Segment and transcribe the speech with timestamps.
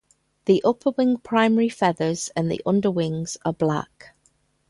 [0.45, 4.15] The upperwing primary feathers and the underwings are black.